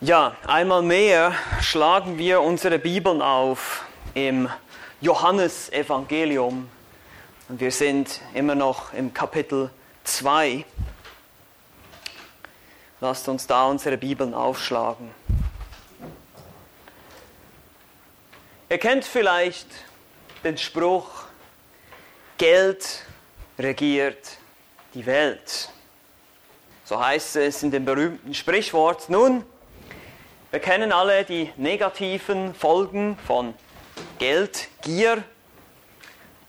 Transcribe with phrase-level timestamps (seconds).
[0.00, 4.48] Ja, einmal mehr schlagen wir unsere Bibeln auf im
[5.00, 6.70] Johannesevangelium
[7.48, 9.70] und wir sind immer noch im Kapitel
[10.04, 10.64] 2.
[13.00, 15.10] Lasst uns da unsere Bibeln aufschlagen.
[18.68, 19.66] Ihr kennt vielleicht
[20.44, 21.24] den Spruch,
[22.36, 23.02] Geld
[23.58, 24.36] regiert
[24.94, 25.70] die Welt.
[26.84, 29.10] So heißt es in dem berühmten Sprichwort.
[29.10, 29.44] Nun,
[30.50, 33.54] wir kennen alle die negativen Folgen von
[34.18, 35.22] Geldgier.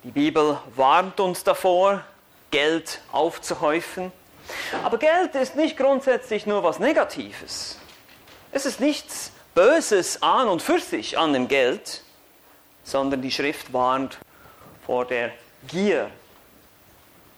[0.03, 2.03] Die Bibel warnt uns davor,
[2.51, 4.11] Geld aufzuhäufen.
[4.83, 7.77] Aber Geld ist nicht grundsätzlich nur was Negatives.
[8.51, 12.03] Es ist nichts Böses an und für sich an dem Geld,
[12.83, 14.17] sondern die Schrift warnt
[14.85, 15.31] vor der
[15.67, 16.09] Gier.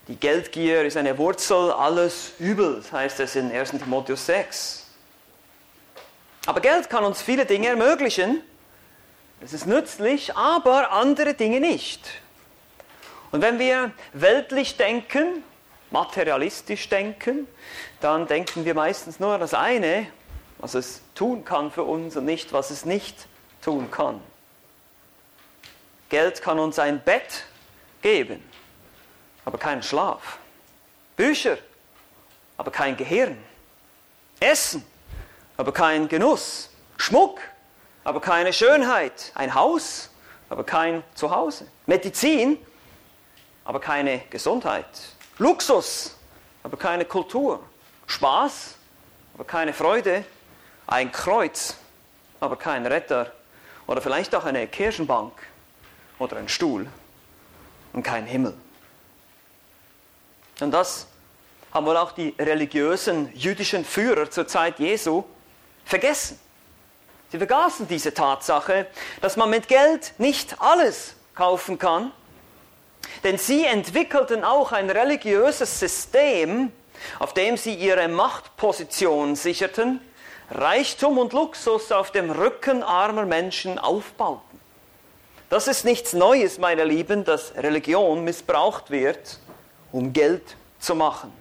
[0.07, 4.80] Die Geldgier ist eine Wurzel alles Übels, heißt es in 1 Timotheus 6.
[6.45, 8.41] Aber Geld kann uns viele Dinge ermöglichen.
[9.41, 12.07] Es ist nützlich, aber andere Dinge nicht.
[13.31, 15.43] Und wenn wir weltlich denken,
[15.91, 17.47] materialistisch denken,
[17.99, 20.07] dann denken wir meistens nur das eine,
[20.57, 23.27] was es tun kann für uns und nicht, was es nicht
[23.61, 24.21] tun kann.
[26.09, 27.45] Geld kann uns ein Bett
[28.01, 28.43] geben,
[29.45, 30.39] aber keinen Schlaf.
[31.15, 31.57] Bücher,
[32.57, 33.37] aber kein Gehirn.
[34.39, 34.83] Essen,
[35.61, 36.71] aber kein Genuss.
[36.97, 37.39] Schmuck,
[38.03, 39.31] aber keine Schönheit.
[39.35, 40.09] Ein Haus,
[40.49, 41.67] aber kein Zuhause.
[41.85, 42.57] Medizin,
[43.63, 44.87] aber keine Gesundheit.
[45.37, 46.17] Luxus,
[46.63, 47.59] aber keine Kultur.
[48.07, 48.73] Spaß,
[49.35, 50.25] aber keine Freude.
[50.87, 51.75] Ein Kreuz,
[52.39, 53.31] aber kein Retter.
[53.85, 55.33] Oder vielleicht auch eine Kirchenbank
[56.17, 56.87] oder ein Stuhl
[57.93, 58.55] und kein Himmel.
[60.59, 61.05] Und das
[61.71, 65.23] haben wohl auch die religiösen jüdischen Führer zur Zeit Jesu
[65.85, 66.39] vergessen.
[67.31, 68.87] Sie vergaßen diese Tatsache,
[69.21, 72.11] dass man mit Geld nicht alles kaufen kann,
[73.23, 76.71] denn sie entwickelten auch ein religiöses System,
[77.19, 80.01] auf dem sie ihre Machtposition sicherten,
[80.51, 84.59] Reichtum und Luxus auf dem Rücken armer Menschen aufbauten.
[85.49, 89.39] Das ist nichts Neues, meine Lieben, dass Religion missbraucht wird,
[89.91, 91.31] um Geld zu machen.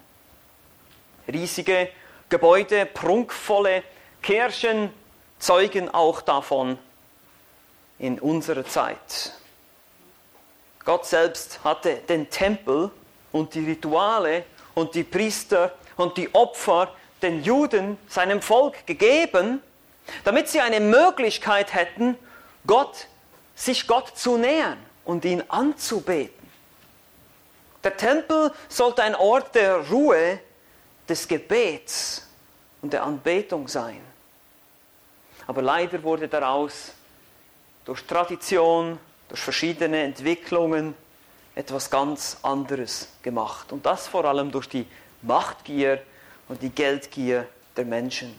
[1.26, 1.88] Riesige
[2.28, 3.82] Gebäude, prunkvolle
[4.22, 4.92] Kirchen
[5.38, 6.78] zeugen auch davon
[7.98, 9.32] in unserer Zeit.
[10.84, 12.90] Gott selbst hatte den Tempel
[13.32, 14.44] und die Rituale
[14.74, 16.92] und die Priester und die Opfer
[17.22, 19.62] den Juden, seinem Volk gegeben,
[20.24, 22.16] damit sie eine Möglichkeit hätten,
[22.66, 23.06] Gott,
[23.54, 26.40] sich Gott zu nähern und ihn anzubeten.
[27.84, 30.40] Der Tempel sollte ein Ort der Ruhe,
[31.10, 32.26] des Gebets
[32.80, 34.00] und der Anbetung sein.
[35.50, 36.92] Aber leider wurde daraus
[37.84, 40.94] durch Tradition, durch verschiedene Entwicklungen
[41.56, 43.72] etwas ganz anderes gemacht.
[43.72, 44.86] Und das vor allem durch die
[45.22, 46.00] Machtgier
[46.46, 48.32] und die Geldgier der Menschen.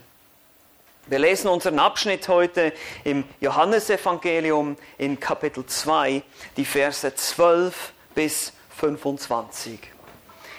[1.07, 2.71] Wir lesen unseren Abschnitt heute
[3.03, 6.23] im Johannesevangelium in Kapitel 2,
[6.55, 9.81] die Verse 12 bis 25.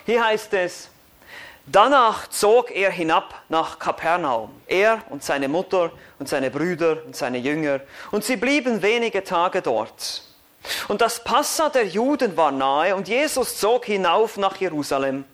[0.04, 0.90] Hier heißt es,
[1.66, 7.38] Danach zog er hinab nach Kapernaum, er und seine Mutter und seine Brüder und seine
[7.38, 7.80] Jünger,
[8.10, 10.24] und sie blieben wenige Tage dort.
[10.88, 15.24] Und das Passa der Juden war nahe, und Jesus zog hinauf nach Jerusalem.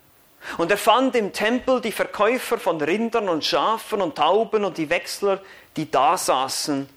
[0.59, 4.91] Und er fand im Tempel die Verkäufer von Rindern und Schafen und Tauben und die
[4.91, 5.41] Wechsler,
[5.77, 6.88] die da saßen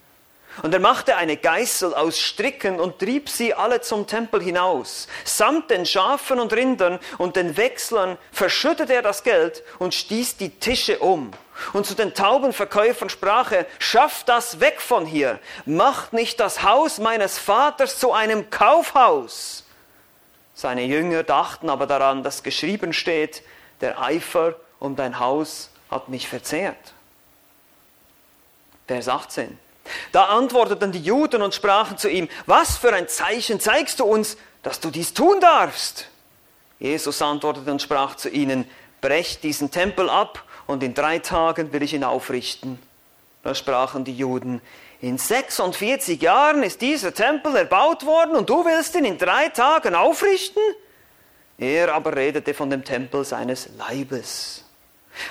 [0.62, 5.08] und er machte eine Geißel aus Stricken und trieb sie alle zum Tempel hinaus.
[5.24, 10.50] Samt den Schafen und Rindern und den Wechslern verschüttete er das Geld und stieß die
[10.50, 11.32] Tische um.
[11.74, 17.00] Und zu den Taubenverkäufern sprach er, schafft das weg von hier, macht nicht das Haus
[17.00, 19.64] meines Vaters zu einem Kaufhaus.
[20.54, 23.44] Seine Jünger dachten aber daran, dass geschrieben steht,
[23.80, 26.94] der Eifer um dein Haus hat mich verzehrt.
[28.88, 29.58] Vers 18.
[30.12, 34.38] Da antworteten die Juden und sprachen zu ihm, was für ein Zeichen zeigst du uns,
[34.64, 36.08] dass du dies tun darfst?
[36.80, 38.66] Jesus antwortete und sprach zu ihnen,
[39.02, 42.80] brecht diesen Tempel ab und in drei Tagen will ich ihn aufrichten.
[43.44, 44.62] Da sprachen die Juden,
[45.02, 49.96] in 46 Jahren ist dieser Tempel erbaut worden und du willst ihn in drei Tagen
[49.96, 50.62] aufrichten?
[51.58, 54.61] Er aber redete von dem Tempel seines Leibes.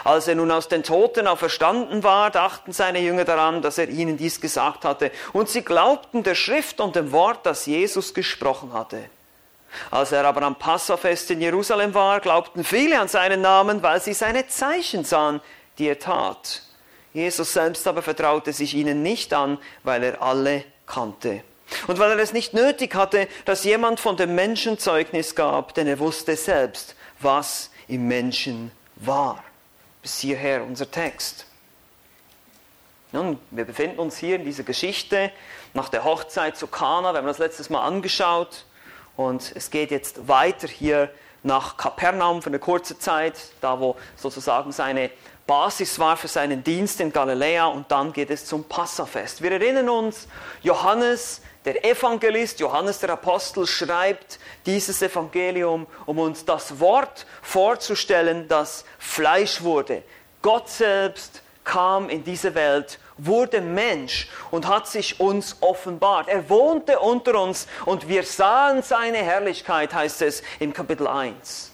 [0.05, 4.17] Als er nun aus den Toten auferstanden war, dachten seine Jünger daran, dass er ihnen
[4.17, 8.99] dies gesagt hatte, und sie glaubten der Schrift und dem Wort, das Jesus gesprochen hatte.
[9.91, 14.15] Als er aber am Passafest in Jerusalem war, glaubten viele an seinen Namen, weil sie
[14.15, 15.41] seine Zeichen sahen,
[15.79, 16.63] die er tat.
[17.13, 21.43] Jesus selbst aber vertraute sich ihnen nicht an, weil er alle kannte.
[21.87, 25.87] Und weil er es nicht nötig hatte, dass jemand von dem Menschen Zeugnis gab, denn
[25.87, 29.43] er wusste selbst, was im Menschen war.
[30.03, 31.47] Bis hierher unser Text.
[33.13, 35.33] Nun, wir befinden uns hier in dieser Geschichte
[35.75, 37.13] nach der Hochzeit zu Kana.
[37.13, 38.65] Wir haben das letztes Mal angeschaut.
[39.17, 41.11] Und es geht jetzt weiter hier
[41.43, 45.11] nach Kapernaum für eine kurze Zeit, da wo sozusagen seine
[45.47, 47.67] Basis war für seinen Dienst in Galiläa.
[47.67, 49.43] Und dann geht es zum Passafest.
[49.43, 50.29] Wir erinnern uns,
[50.63, 58.85] Johannes der Evangelist Johannes der Apostel schreibt dieses Evangelium, um uns das Wort vorzustellen, das
[58.99, 60.03] Fleisch wurde.
[60.41, 66.29] Gott selbst kam in diese Welt, wurde Mensch und hat sich uns offenbart.
[66.29, 71.71] Er wohnte unter uns und wir sahen seine Herrlichkeit, heißt es im Kapitel 1.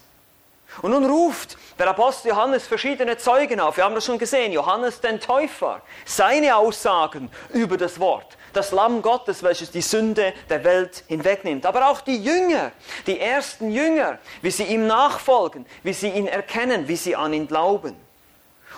[0.82, 3.76] Und nun ruft der Apostel Johannes verschiedene Zeugen auf.
[3.76, 4.52] Wir haben das schon gesehen.
[4.52, 10.64] Johannes den Täufer, seine Aussagen über das Wort das Lamm Gottes, welches die Sünde der
[10.64, 11.66] Welt hinwegnimmt.
[11.66, 12.72] Aber auch die Jünger,
[13.06, 17.46] die ersten Jünger, wie sie ihm nachfolgen, wie sie ihn erkennen, wie sie an ihn
[17.46, 17.94] glauben.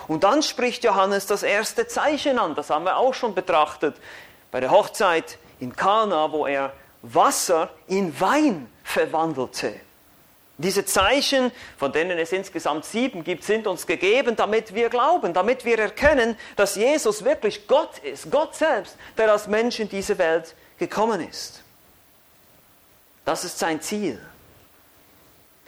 [0.09, 3.95] Und dann spricht Johannes das erste Zeichen an, das haben wir auch schon betrachtet,
[4.49, 6.73] bei der Hochzeit in Kana, wo er
[7.03, 9.79] Wasser in Wein verwandelte.
[10.57, 15.63] Diese Zeichen, von denen es insgesamt sieben gibt, sind uns gegeben, damit wir glauben, damit
[15.63, 20.55] wir erkennen, dass Jesus wirklich Gott ist, Gott selbst, der als Mensch in diese Welt
[20.79, 21.63] gekommen ist.
[23.25, 24.19] Das ist sein Ziel.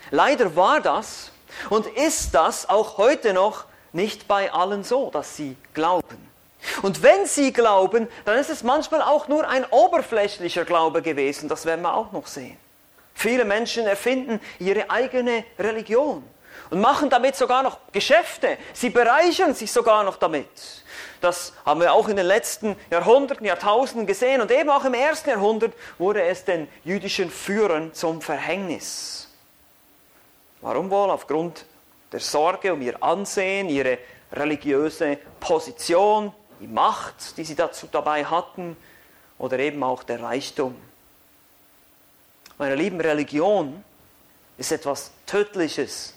[0.09, 1.31] Leider war das
[1.69, 6.29] und ist das auch heute noch nicht bei allen so, dass sie glauben.
[6.81, 11.65] Und wenn sie glauben, dann ist es manchmal auch nur ein oberflächlicher Glaube gewesen, das
[11.65, 12.57] werden wir auch noch sehen.
[13.13, 16.23] Viele Menschen erfinden ihre eigene Religion
[16.69, 18.57] und machen damit sogar noch Geschäfte.
[18.73, 20.47] Sie bereichern sich sogar noch damit.
[21.19, 24.41] Das haben wir auch in den letzten Jahrhunderten, Jahrtausenden gesehen.
[24.41, 29.27] Und eben auch im ersten Jahrhundert wurde es den jüdischen Führern zum Verhängnis.
[30.61, 31.11] Warum wohl?
[31.11, 31.65] Aufgrund
[32.11, 33.97] der Sorge um ihr Ansehen, ihre
[34.31, 38.77] religiöse Position, die Macht, die sie dazu dabei hatten,
[39.37, 40.75] oder eben auch der Reichtum.
[42.57, 43.83] Meine lieben, Religion
[44.57, 46.13] ist etwas Tödliches,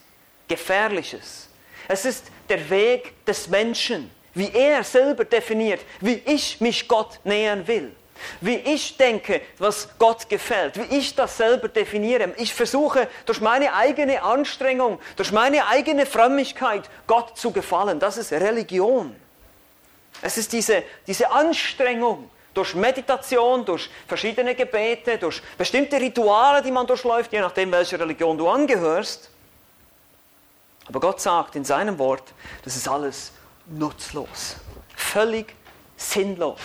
[0.46, 1.49] Gefährliches.
[1.88, 7.67] Es ist der Weg des Menschen, wie er selber definiert, wie ich mich Gott nähern
[7.67, 7.94] will,
[8.41, 12.33] wie ich denke, was Gott gefällt, wie ich das selber definiere.
[12.37, 17.99] Ich versuche durch meine eigene Anstrengung, durch meine eigene Frömmigkeit Gott zu gefallen.
[17.99, 19.15] Das ist Religion.
[20.23, 26.87] Es ist diese, diese Anstrengung, durch Meditation, durch verschiedene Gebete, durch bestimmte Rituale, die man
[26.87, 29.29] durchläuft, je nachdem, welcher Religion du angehörst.
[30.87, 32.33] Aber Gott sagt in seinem Wort,
[32.63, 33.33] das ist alles
[33.67, 34.57] nutzlos,
[34.95, 35.55] völlig
[35.97, 36.61] sinnlos.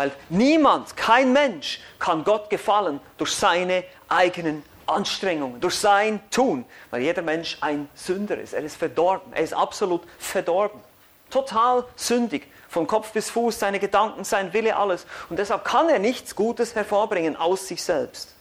[0.00, 7.02] Weil niemand, kein Mensch kann Gott gefallen durch seine eigenen Anstrengungen, durch sein Tun, weil
[7.02, 8.54] jeder Mensch ein Sünder ist.
[8.54, 10.80] Er ist verdorben, er ist absolut verdorben,
[11.28, 15.04] total sündig von Kopf bis Fuß, seine Gedanken, sein Wille, alles.
[15.28, 18.34] Und deshalb kann er nichts Gutes hervorbringen aus sich selbst.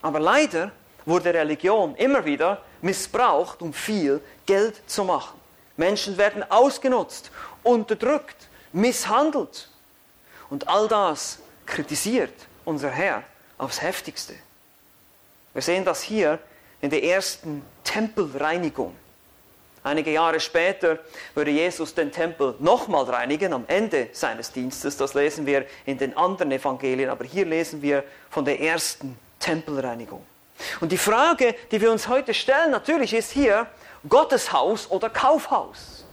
[0.00, 0.72] Aber leider
[1.06, 5.38] wurde Religion immer wieder missbraucht, um viel Geld zu machen.
[5.76, 7.30] Menschen werden ausgenutzt,
[7.62, 9.68] unterdrückt, misshandelt.
[10.52, 12.34] Und all das kritisiert
[12.66, 13.22] unser Herr
[13.56, 14.34] aufs heftigste.
[15.54, 16.38] Wir sehen das hier
[16.82, 18.94] in der ersten Tempelreinigung.
[19.82, 20.98] Einige Jahre später
[21.34, 24.98] würde Jesus den Tempel nochmal reinigen am Ende seines Dienstes.
[24.98, 30.22] Das lesen wir in den anderen Evangelien, aber hier lesen wir von der ersten Tempelreinigung.
[30.82, 33.66] Und die Frage, die wir uns heute stellen, natürlich ist hier
[34.06, 36.04] Gotteshaus oder Kaufhaus.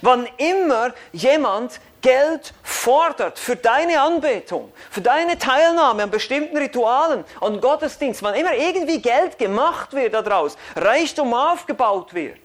[0.00, 7.60] Wann immer jemand Geld fordert für deine Anbetung, für deine Teilnahme an bestimmten Ritualen, an
[7.60, 12.40] Gottesdienst, wann immer irgendwie Geld gemacht wird daraus, Reichtum aufgebaut wird,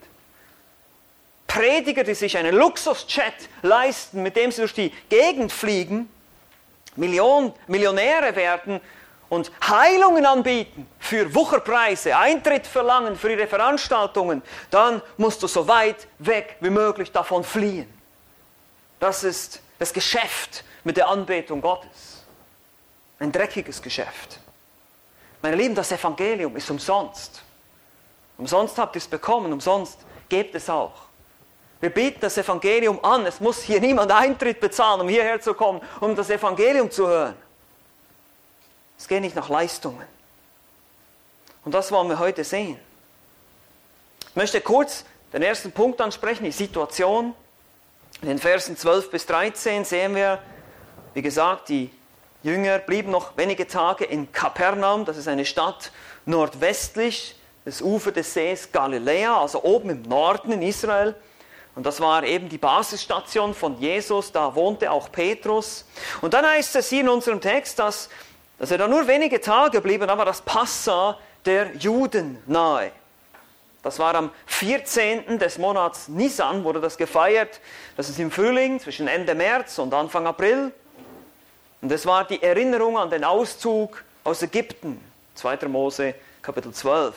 [1.48, 3.34] Prediger, die sich einen Luxusjet
[3.64, 6.10] leisten, mit dem sie durch die Gegend fliegen,
[6.96, 8.80] Million, Millionäre werden
[9.30, 16.08] und Heilungen anbieten für Wucherpreise, Eintritt verlangen für ihre Veranstaltungen, dann musst du so weit
[16.20, 17.97] weg wie möglich davon fliehen.
[19.00, 22.24] Das ist das Geschäft mit der Anbetung Gottes.
[23.20, 24.40] Ein dreckiges Geschäft.
[25.42, 27.44] Meine Lieben, das Evangelium ist umsonst.
[28.38, 30.00] Umsonst habt ihr es bekommen, umsonst
[30.30, 31.08] gebt es auch.
[31.80, 33.26] Wir bieten das Evangelium an.
[33.26, 37.36] Es muss hier niemand Eintritt bezahlen, um hierher zu kommen, um das Evangelium zu hören.
[38.98, 40.08] Es geht nicht nach Leistungen.
[41.64, 42.80] Und das wollen wir heute sehen.
[44.30, 47.36] Ich möchte kurz den ersten Punkt ansprechen, die Situation.
[48.24, 50.40] In den Versen 12 bis 13 sehen wir,
[51.14, 51.92] wie gesagt, die
[52.42, 55.92] Jünger blieben noch wenige Tage in Kapernaum, das ist eine Stadt
[56.26, 61.14] nordwestlich des Ufer des Sees Galiläa, also oben im Norden in Israel.
[61.76, 65.86] Und das war eben die Basisstation von Jesus, da wohnte auch Petrus.
[66.22, 68.10] Und dann heißt es hier in unserem Text, dass,
[68.58, 72.92] dass er da nur wenige Tage blieb, aber das Passa der Juden nahe.
[73.88, 75.40] Das war am 14.
[75.40, 77.62] des Monats Nisan, wurde das gefeiert.
[77.96, 80.74] Das ist im Frühling zwischen Ende März und Anfang April.
[81.82, 85.02] Und es war die Erinnerung an den Auszug aus Ägypten,
[85.36, 85.70] 2.
[85.70, 87.16] Mose Kapitel 12,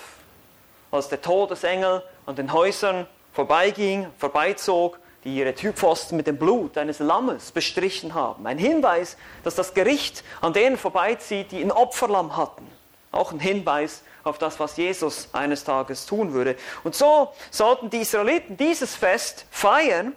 [0.93, 7.01] als der Todesengel an den Häusern vorbeiging, vorbeizog, die ihre Typfosten mit dem Blut eines
[7.01, 8.47] Lammes bestrichen haben.
[8.47, 12.65] Ein Hinweis, dass das Gericht an denen vorbeizieht, die ein Opferlamm hatten.
[13.11, 16.57] Auch ein Hinweis auf das, was Jesus eines Tages tun würde.
[16.85, 20.15] Und so sollten die Israeliten dieses Fest feiern.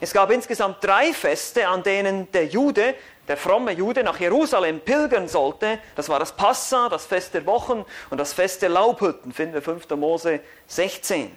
[0.00, 2.94] Es gab insgesamt drei Feste, an denen der Jude,
[3.28, 5.78] der fromme Jude, nach Jerusalem pilgern sollte.
[5.96, 9.62] Das war das Passa, das Fest der Wochen und das Fest der Laubhütten, finden wir
[9.62, 9.88] 5.
[9.90, 11.30] Mose 16.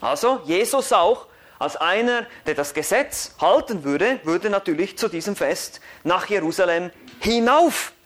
[0.00, 1.26] Also Jesus auch
[1.58, 6.90] als einer, der das Gesetz halten würde, würde natürlich zu diesem Fest nach Jerusalem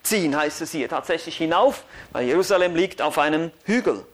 [0.03, 0.89] hinaufziehen, heißt es hier.
[0.89, 4.05] Tatsächlich hinauf, weil Jerusalem liegt auf einem Hügel.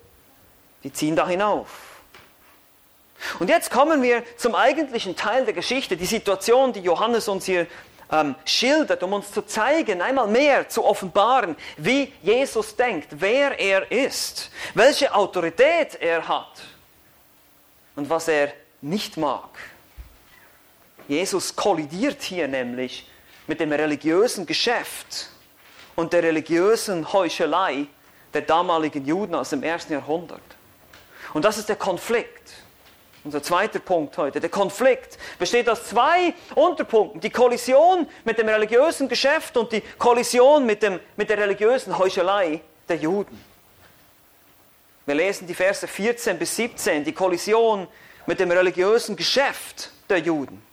[0.83, 1.67] Die ziehen da hinauf.
[3.39, 7.67] Und jetzt kommen wir zum eigentlichen Teil der Geschichte, die Situation, die Johannes uns hier
[8.11, 13.91] ähm, schildert, um uns zu zeigen, einmal mehr zu offenbaren, wie Jesus denkt, wer er
[13.91, 16.61] ist, welche Autorität er hat
[17.97, 19.49] und was er nicht mag.
[21.09, 23.05] Jesus kollidiert hier nämlich
[23.47, 25.29] mit dem religiösen Geschäft
[25.99, 27.85] und der religiösen Heuchelei
[28.33, 30.39] der damaligen Juden aus dem ersten Jahrhundert.
[31.33, 32.53] Und das ist der Konflikt.
[33.25, 34.39] Unser zweiter Punkt heute.
[34.39, 37.19] Der Konflikt besteht aus zwei Unterpunkten.
[37.19, 42.61] Die Kollision mit dem religiösen Geschäft und die Kollision mit, dem, mit der religiösen Heuchelei
[42.87, 43.37] der Juden.
[45.05, 47.89] Wir lesen die Verse 14 bis 17, die Kollision
[48.25, 50.68] mit dem religiösen Geschäft der Juden.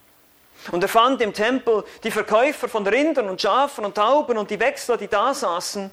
[0.72, 4.60] Und er fand im Tempel die Verkäufer von Rindern und Schafen und Tauben und die
[4.60, 5.90] Wechsler, die da saßen.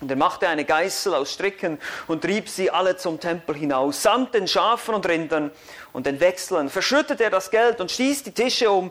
[0.00, 4.34] Und er machte eine Geißel aus Stricken und trieb sie alle zum Tempel hinaus, samt
[4.34, 5.50] den Schafen und Rindern
[5.92, 6.68] und den Wechseln.
[6.68, 8.90] Verschüttete er das Geld und stieß die Tische um.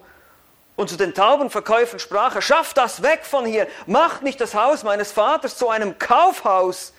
[0.76, 4.84] Und zu den Taubenverkäufern sprach er, schaff das weg von hier, macht nicht das Haus
[4.84, 6.94] meines Vaters zu einem Kaufhaus,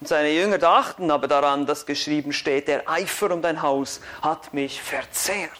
[0.00, 4.52] und seine Jünger dachten aber daran, dass geschrieben steht, der Eifer um dein Haus hat
[4.52, 5.50] mich verzehrt.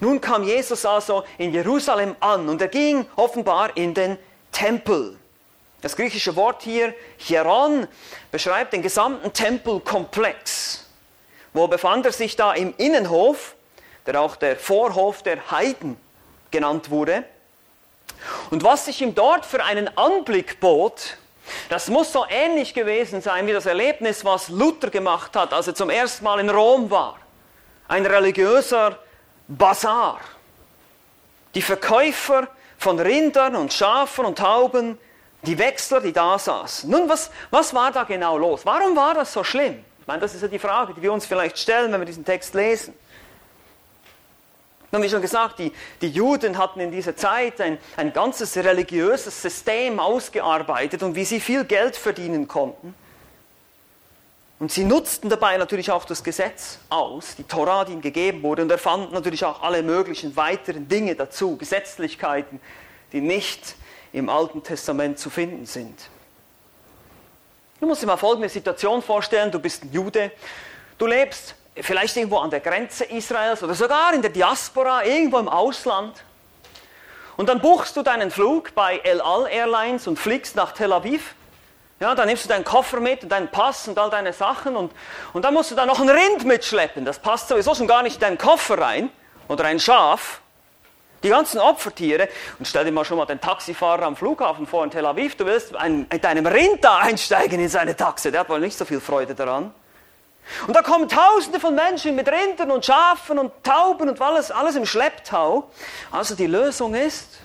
[0.00, 4.18] Nun kam Jesus also in Jerusalem an und er ging offenbar in den
[4.52, 5.18] Tempel.
[5.80, 7.86] Das griechische Wort hier, Hieron,
[8.30, 10.86] beschreibt den gesamten Tempelkomplex.
[11.52, 13.54] Wo befand er sich da im Innenhof,
[14.06, 15.96] der auch der Vorhof der Heiden
[16.50, 17.24] genannt wurde.
[18.50, 21.16] Und was sich ihm dort für einen Anblick bot,
[21.68, 25.74] das muss so ähnlich gewesen sein wie das Erlebnis, was Luther gemacht hat, als er
[25.74, 27.18] zum ersten Mal in Rom war.
[27.86, 28.98] Ein religiöser
[29.48, 30.20] Bazar.
[31.54, 34.98] Die Verkäufer von Rindern und Schafen und Tauben,
[35.42, 36.88] die Wechsler, die da saßen.
[36.90, 38.64] Nun, was, was war da genau los?
[38.64, 39.82] Warum war das so schlimm?
[40.00, 42.24] Ich meine, das ist ja die Frage, die wir uns vielleicht stellen, wenn wir diesen
[42.24, 42.94] Text lesen.
[44.90, 49.40] Nun, wie schon gesagt, die, die Juden hatten in dieser Zeit ein, ein ganzes religiöses
[49.42, 52.94] System ausgearbeitet und wie sie viel Geld verdienen konnten.
[54.58, 58.62] Und sie nutzten dabei natürlich auch das Gesetz aus, die Torah, die ihnen gegeben wurde,
[58.62, 62.60] und erfanden natürlich auch alle möglichen weiteren Dinge dazu, Gesetzlichkeiten,
[63.12, 63.76] die nicht
[64.12, 66.08] im Alten Testament zu finden sind.
[67.80, 70.32] Du musst dir mal folgende Situation vorstellen, du bist ein Jude,
[70.98, 75.48] du lebst vielleicht irgendwo an der Grenze Israels oder sogar in der Diaspora, irgendwo im
[75.48, 76.24] Ausland.
[77.36, 81.36] Und dann buchst du deinen Flug bei El Al Airlines und fliegst nach Tel Aviv.
[82.00, 84.92] Ja, dann nimmst du deinen Koffer mit und deinen Pass und all deine Sachen und,
[85.32, 87.04] und dann musst du da noch ein Rind mitschleppen.
[87.04, 89.10] Das passt sowieso schon gar nicht in deinen Koffer rein.
[89.48, 90.40] Oder ein Schaf.
[91.24, 92.28] Die ganzen Opfertiere.
[92.58, 95.36] Und stell dir mal schon mal den Taxifahrer am Flughafen vor in Tel Aviv.
[95.36, 98.30] Du willst mit deinem Rind da einsteigen in seine Taxe.
[98.30, 99.72] Der hat wohl nicht so viel Freude daran.
[100.66, 104.76] Und da kommen Tausende von Menschen mit Rindern und Schafen und Tauben und alles, alles
[104.76, 105.68] im Schlepptau.
[106.12, 107.38] Also die Lösung ist,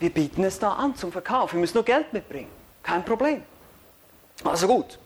[0.00, 1.52] wir bieten es da an zum Verkauf.
[1.52, 2.63] Wir müssen nur Geld mitbringen.
[2.84, 3.42] Kein Problem.
[4.44, 4.98] Also gut,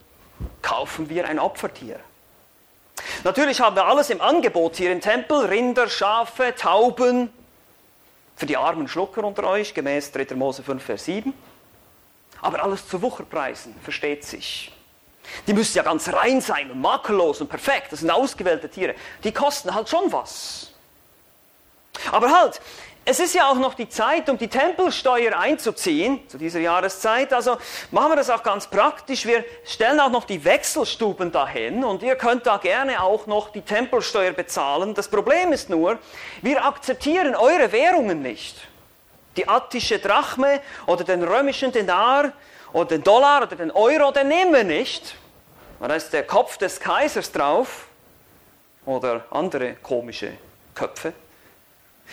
[0.61, 2.01] kaufen wir ein Opfertier.
[3.25, 5.47] Natürlich haben wir alles im Angebot hier im Tempel.
[5.47, 7.33] Rinder, Schafe, Tauben.
[8.37, 10.35] Für die armen Schlucker unter euch, gemäß 3.
[10.35, 11.33] Mose 5, Vers 7.
[12.43, 14.73] Aber alles zu Wucherpreisen, versteht sich.
[15.47, 17.93] Die müssen ja ganz rein sein und makellos und perfekt.
[17.93, 18.95] Das sind ausgewählte Tiere.
[19.25, 20.73] Die kosten halt schon was.
[22.13, 22.61] Aber halt,
[23.11, 27.33] es ist ja auch noch die Zeit, um die Tempelsteuer einzuziehen, zu dieser Jahreszeit.
[27.33, 27.57] Also
[27.91, 29.25] machen wir das auch ganz praktisch.
[29.25, 33.63] Wir stellen auch noch die Wechselstuben dahin und ihr könnt da gerne auch noch die
[33.63, 34.93] Tempelsteuer bezahlen.
[34.93, 35.99] Das Problem ist nur,
[36.43, 38.57] wir akzeptieren eure Währungen nicht.
[39.39, 42.33] Die attische Drachme oder den römischen Denar
[42.75, 45.15] oder den Dollar oder den Euro, den nehmen wir nicht.
[45.81, 47.87] Da ist der Kopf des Kaisers drauf
[48.85, 50.33] oder andere komische
[50.75, 51.15] Köpfe.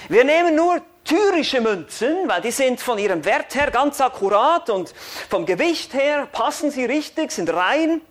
[0.10, 4.94] Wir nehmen nur tyrische Münzen, weil die sind von ihrem Wert her ganz akkurat und
[5.30, 8.02] vom Gewicht her passen sie richtig, sind rein.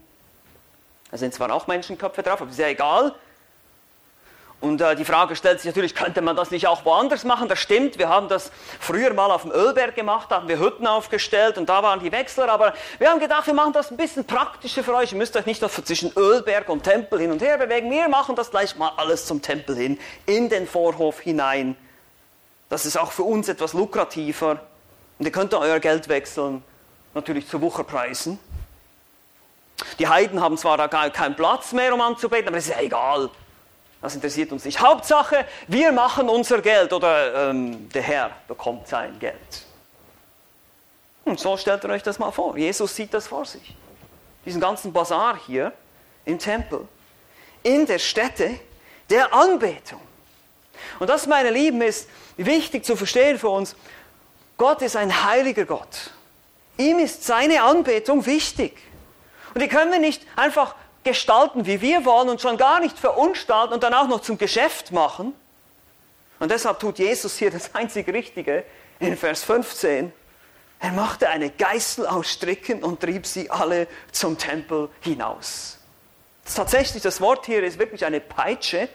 [1.10, 3.14] Da sind zwar auch Menschenköpfe drauf, aber ist ja egal.
[4.60, 7.48] Und äh, die Frage stellt sich natürlich, könnte man das nicht auch woanders machen?
[7.48, 10.86] Das stimmt, wir haben das früher mal auf dem Ölberg gemacht, da haben wir Hütten
[10.86, 14.24] aufgestellt und da waren die Wechsler, aber wir haben gedacht, wir machen das ein bisschen
[14.24, 15.12] praktischer für euch.
[15.12, 17.90] Ihr müsst euch nicht noch zwischen Ölberg und Tempel hin und her bewegen.
[17.90, 21.76] Wir machen das gleich mal alles zum Tempel hin, in den Vorhof hinein.
[22.70, 24.60] Das ist auch für uns etwas lukrativer.
[25.18, 26.62] Und ihr könnt euer Geld wechseln,
[27.12, 28.38] natürlich zu Wucherpreisen.
[29.98, 32.80] Die Heiden haben zwar da gar keinen Platz mehr, um anzubeten, aber das ist ja
[32.80, 33.30] egal.
[34.04, 34.82] Das interessiert uns nicht.
[34.82, 39.64] Hauptsache, wir machen unser Geld oder ähm, der Herr bekommt sein Geld.
[41.24, 42.54] Und so stellt ihr euch das mal vor.
[42.58, 43.74] Jesus sieht das vor sich.
[44.44, 45.72] Diesen ganzen Bazar hier
[46.26, 46.86] im Tempel,
[47.62, 48.60] in der Stätte
[49.08, 50.02] der Anbetung.
[50.98, 52.06] Und das, meine Lieben, ist
[52.36, 53.74] wichtig zu verstehen für uns.
[54.58, 56.10] Gott ist ein heiliger Gott.
[56.76, 58.76] Ihm ist seine Anbetung wichtig.
[59.54, 63.74] Und die können wir nicht einfach gestalten, wie wir wollen und schon gar nicht verunstalten
[63.74, 65.34] und dann auch noch zum Geschäft machen.
[66.40, 68.64] Und deshalb tut Jesus hier das einzig Richtige
[68.98, 70.12] in Vers 15.
[70.80, 75.78] Er machte eine Geißel aus Stricken und trieb sie alle zum Tempel hinaus.
[76.44, 78.88] Tatsächlich, das Wort hier ist wirklich eine Peitsche.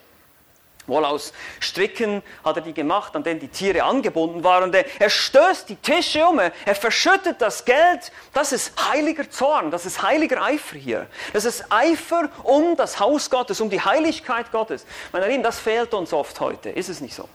[0.90, 4.64] Wohl aus Stricken hat er die gemacht, an denen die Tiere angebunden waren.
[4.64, 8.12] Und er stößt die Tische um, er verschüttet das Geld.
[8.34, 11.08] Das ist heiliger Zorn, das ist heiliger Eifer hier.
[11.34, 14.86] Das ist Eifer um das Haus Gottes, um die Heiligkeit Gottes.
[15.12, 17.28] Meine Lieben, das fehlt uns oft heute, ist es nicht so?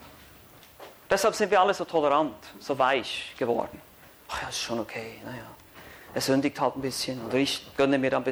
[1.08, 3.80] Deshalb sind wir alle so tolerant, so weich geworden.
[4.28, 5.44] Ach ja, ist schon okay, naja.
[6.14, 8.24] Er sündigt halt ein bisschen oder ich gönne mir dann.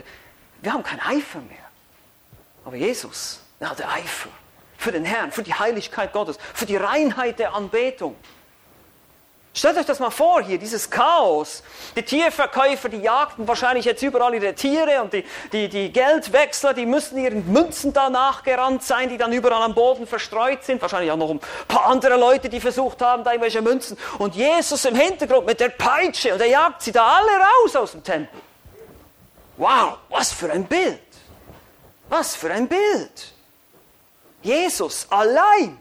[0.63, 1.59] Wir haben kein Eifer mehr.
[2.65, 4.31] Aber Jesus, er hatte Eifer
[4.83, 8.17] für den Herrn, für die Heiligkeit Gottes, für die Reinheit der Anbetung.
[9.55, 11.63] Stellt euch das mal vor hier, dieses Chaos.
[11.95, 16.87] Die Tierverkäufer, die jagten wahrscheinlich jetzt überall ihre Tiere und die, die, die Geldwechsler, die
[16.87, 20.81] müssen ihren Münzen da nachgerannt sein, die dann überall am Boden verstreut sind.
[20.81, 23.99] Wahrscheinlich auch noch ein paar andere Leute, die versucht haben, da irgendwelche Münzen.
[24.19, 27.93] Und Jesus im Hintergrund mit der Peitsche und er jagt sie da alle raus aus
[27.93, 28.41] dem Tempel.
[29.59, 30.99] Wow, was für ein Bild.
[32.09, 33.35] Was für ein Bild.
[34.43, 35.79] Jesus allein,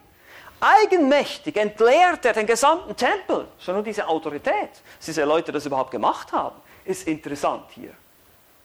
[0.59, 3.47] eigenmächtig entleert er den gesamten Tempel.
[3.59, 7.93] Schon nur diese Autorität, dass diese Leute das überhaupt gemacht haben, ist interessant hier.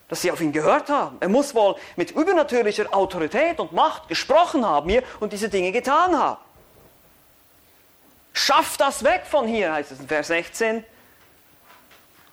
[0.08, 1.16] Dass sie auf ihn gehört haben.
[1.20, 6.16] Er muss wohl mit übernatürlicher Autorität und Macht gesprochen haben hier und diese Dinge getan
[6.16, 6.40] haben.
[8.32, 10.84] Schaff das weg von hier, heißt es in Vers 16.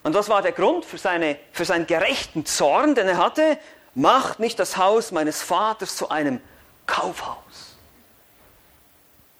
[0.04, 3.58] Und was war der Grund für, seine, für seinen gerechten Zorn, den er hatte?
[3.96, 6.42] Macht nicht das Haus meines Vaters zu einem
[6.86, 7.38] Kaufhaus.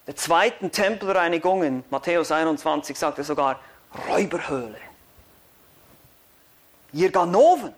[0.06, 3.60] Der zweiten Tempelreinigung in Matthäus 21 sagt er sogar
[4.10, 4.78] Räuberhöhle.
[6.92, 7.74] Ihr Ganoven,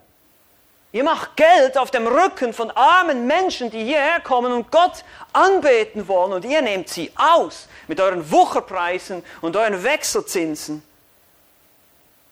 [0.91, 6.07] ihr macht Geld auf dem Rücken von armen Menschen, die hierher kommen und Gott anbeten
[6.07, 10.83] wollen und ihr nehmt sie aus mit euren Wucherpreisen und euren Wechselzinsen.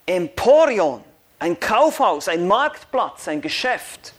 [0.07, 1.03] Emporion,
[1.37, 4.13] ein Kaufhaus, ein Marktplatz, ein Geschäft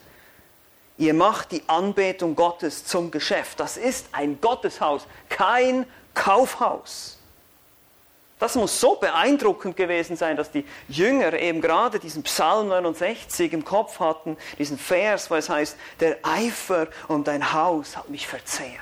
[0.97, 3.59] Ihr macht die Anbetung Gottes zum Geschäft.
[3.59, 7.19] Das ist ein Gotteshaus, kein Kaufhaus.
[8.39, 13.65] Das muss so beeindruckend gewesen sein, dass die Jünger eben gerade diesen Psalm 69 im
[13.65, 18.81] Kopf hatten, diesen Vers, wo es heißt, der Eifer um dein Haus hat mich verzehrt.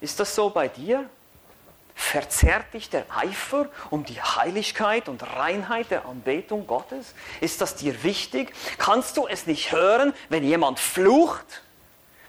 [0.00, 1.08] Ist das so bei dir?
[1.98, 7.12] Verzerrt dich der Eifer um die Heiligkeit und Reinheit der Anbetung Gottes?
[7.40, 8.54] Ist das dir wichtig?
[8.78, 11.62] Kannst du es nicht hören, wenn jemand flucht?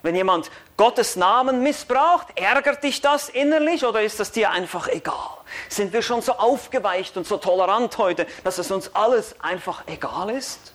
[0.01, 5.37] Wenn jemand Gottes Namen missbraucht, ärgert dich das innerlich oder ist das dir einfach egal?
[5.69, 10.31] Sind wir schon so aufgeweicht und so tolerant heute, dass es uns alles einfach egal
[10.31, 10.73] ist?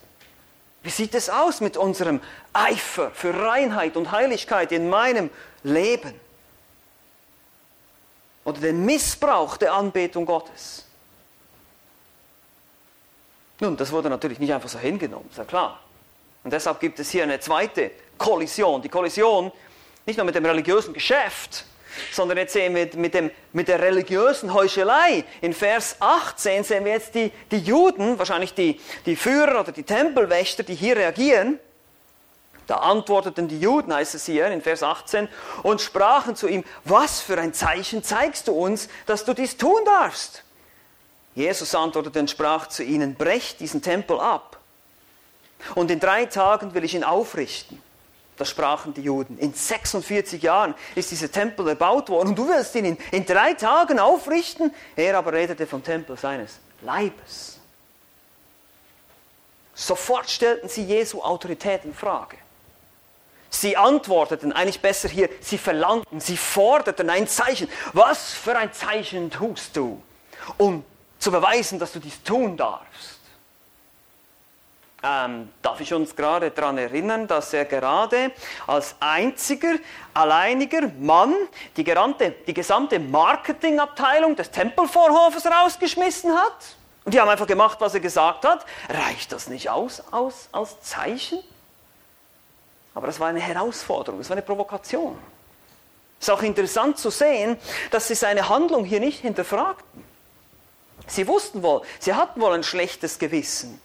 [0.85, 2.21] Wie sieht es aus mit unserem
[2.53, 5.31] Eifer für Reinheit und Heiligkeit in meinem
[5.65, 6.15] Leben?
[8.45, 10.85] Oder den Missbrauch der Anbetung Gottes.
[13.61, 15.81] Nun, das wurde natürlich nicht einfach so hingenommen, ist ja klar.
[16.43, 18.83] Und deshalb gibt es hier eine zweite Kollision.
[18.83, 19.51] Die Kollision
[20.07, 21.65] nicht nur mit dem religiösen Geschäft,
[22.13, 25.25] sondern jetzt sehen wir mit, dem, mit der religiösen Heuchelei.
[25.41, 29.85] In Vers 18 sehen wir jetzt die, die Juden, wahrscheinlich die, die Führer oder die
[29.85, 31.59] Tempelwächter, die hier reagieren.
[32.67, 35.29] Da antworteten die Juden, heißt es hier in Vers 18,
[35.63, 39.85] und sprachen zu ihm, was für ein Zeichen zeigst du uns, dass du dies tun
[39.85, 40.43] darfst?
[41.35, 44.59] Jesus antwortete und sprach zu ihnen, brecht diesen Tempel ab.
[45.75, 47.83] Und in drei Tagen will ich ihn aufrichten.
[48.37, 49.39] Das sprachen die Juden.
[49.39, 53.55] In 46 Jahren ist dieser Tempel erbaut worden und du willst ihn in, in drei
[53.55, 54.75] Tagen aufrichten?
[54.97, 57.59] Er aber redete vom Tempel seines Leibes.
[59.75, 62.37] Sofort stellten sie Jesu Autorität in Frage.
[63.55, 67.69] Sie antworteten, eigentlich besser hier, sie verlangten, sie forderten ein Zeichen.
[67.93, 70.03] Was für ein Zeichen tust du,
[70.59, 70.85] um
[71.21, 73.21] zu beweisen, dass du dies tun darfst?
[75.05, 78.33] Ähm, darf ich uns gerade daran erinnern, dass er gerade
[78.67, 79.75] als einziger,
[80.15, 81.37] alleiniger Mann
[81.77, 86.57] die, gesamte, die gesamte Marketingabteilung des Tempelvorhofes rausgeschmissen hat?
[87.05, 88.67] Und die haben einfach gemacht, was er gesagt hat.
[88.89, 91.39] Reicht das nicht aus, aus als Zeichen?
[92.95, 95.19] Aber das war eine Herausforderung, das war eine Provokation.
[96.21, 97.59] Es ist auch interessant zu sehen,
[97.91, 100.05] dass sie seine Handlung hier nicht hinterfragten.
[101.07, 103.81] Sie wussten wohl, sie hatten wohl ein schlechtes Gewissen.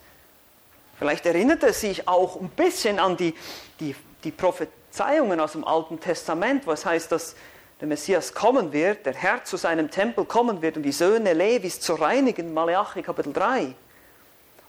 [0.98, 3.34] Vielleicht erinnert er sich auch ein bisschen an die,
[3.80, 7.36] die, die Prophezeiungen aus dem Alten Testament, was heißt, dass
[7.80, 11.80] der Messias kommen wird, der Herr zu seinem Tempel kommen wird, um die Söhne Levis
[11.80, 13.74] zu reinigen, Malachi Kapitel 3.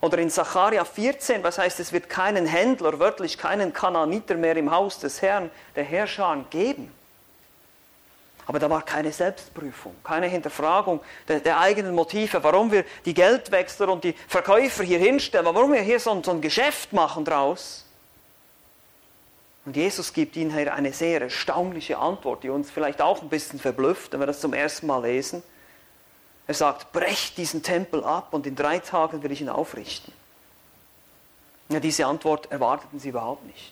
[0.01, 4.71] Oder in Sacharja 14, was heißt, es wird keinen Händler, wörtlich keinen Kananiter mehr im
[4.71, 6.91] Haus des Herrn, der Herrscher, geben.
[8.47, 13.89] Aber da war keine Selbstprüfung, keine Hinterfragung der, der, eigenen Motive, warum wir die Geldwechsler
[13.89, 17.85] und die Verkäufer hier hinstellen, warum wir hier so, so ein Geschäft machen draus.
[19.65, 23.59] Und Jesus gibt ihnen hier eine sehr erstaunliche Antwort, die uns vielleicht auch ein bisschen
[23.59, 25.43] verblüfft, wenn wir das zum ersten Mal lesen.
[26.47, 30.13] Er sagt, brecht diesen Tempel ab und in drei Tagen will ich ihn aufrichten.
[31.69, 33.71] Ja, diese Antwort erwarteten sie überhaupt nicht.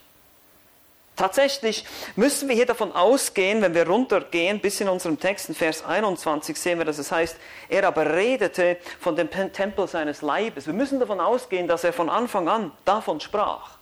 [1.20, 1.84] Tatsächlich
[2.16, 6.58] müssen wir hier davon ausgehen, wenn wir runtergehen bis in unserem Text in Vers 21
[6.58, 7.36] sehen wir, dass es heißt,
[7.68, 10.66] er aber redete von dem Tempel seines Leibes.
[10.66, 13.79] Wir müssen davon ausgehen, dass er von Anfang an davon sprach.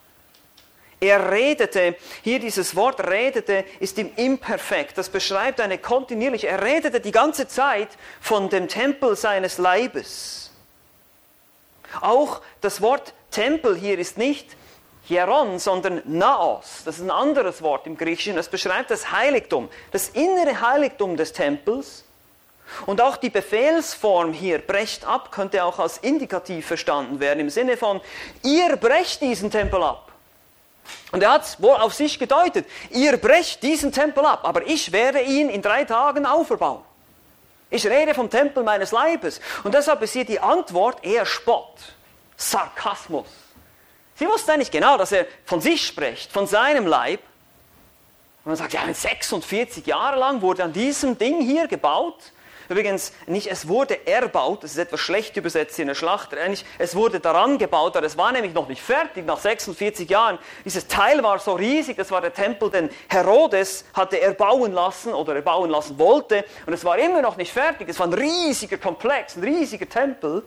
[0.99, 6.99] Er redete, hier dieses Wort redete ist im Imperfekt, das beschreibt eine kontinuierliche, er redete
[6.99, 10.51] die ganze Zeit von dem Tempel seines Leibes.
[12.01, 14.57] Auch das Wort Tempel hier ist nicht
[15.03, 16.81] Hieron, sondern Naos.
[16.83, 21.31] Das ist ein anderes Wort im Griechischen, das beschreibt das Heiligtum, das innere Heiligtum des
[21.31, 22.03] Tempels.
[22.85, 27.77] Und auch die Befehlsform hier, brecht ab, könnte auch als Indikativ verstanden werden, im Sinne
[27.77, 28.01] von,
[28.43, 30.06] ihr brecht diesen Tempel ab.
[31.11, 34.91] Und er hat es wohl auf sich gedeutet, ihr brecht diesen Tempel ab, aber ich
[34.91, 36.81] werde ihn in drei Tagen auferbauen.
[37.69, 39.41] Ich rede vom Tempel meines Leibes.
[39.63, 41.75] Und deshalb ist hier die Antwort eher Spott,
[42.37, 43.27] Sarkasmus.
[44.15, 47.19] Sie wussten eigentlich genau, dass er von sich spricht, von seinem Leib.
[48.43, 52.31] Und man sagt, ja, 46 Jahre lang wurde an diesem Ding hier gebaut.
[52.69, 56.95] Übrigens, nicht es wurde erbaut, das ist etwas schlecht übersetzt in der Schlacht, eigentlich es
[56.95, 60.37] wurde daran gebaut, aber es war nämlich noch nicht fertig, nach 46 Jahren.
[60.65, 65.35] Dieses Teil war so riesig, das war der Tempel, den Herodes hatte erbauen lassen oder
[65.35, 69.37] erbauen lassen wollte und es war immer noch nicht fertig, es war ein riesiger Komplex,
[69.37, 70.43] ein riesiger Tempel.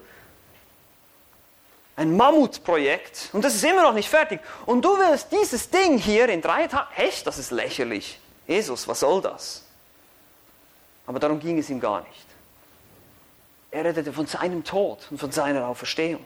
[1.97, 4.41] Ein Mammutprojekt und das ist immer noch nicht fertig.
[4.65, 8.19] Und du willst dieses Ding hier in drei Tagen, echt, das ist lächerlich.
[8.47, 9.65] Jesus, was soll das?
[11.11, 12.27] Aber darum ging es ihm gar nicht.
[13.73, 16.25] Er redete von seinem Tod und von seiner Auferstehung.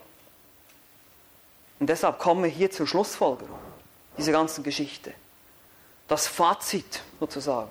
[1.80, 3.58] Und deshalb kommen wir hier zur Schlussfolgerung
[4.18, 5.14] dieser ganzen Geschichte.
[6.06, 7.70] Das Fazit sozusagen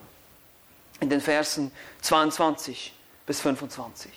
[1.02, 1.72] in den Versen
[2.02, 2.96] 22
[3.28, 4.12] bis 25.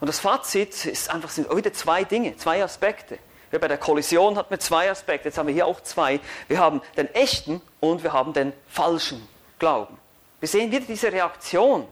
[0.00, 3.20] Und das Fazit ist einfach, sind wieder zwei Dinge, zwei Aspekte.
[3.52, 6.18] Bei der Kollision hatten wir zwei Aspekte, jetzt haben wir hier auch zwei.
[6.48, 9.28] Wir haben den echten und wir haben den falschen
[9.60, 9.96] Glauben.
[10.40, 11.86] Wir sehen wieder diese Reaktion,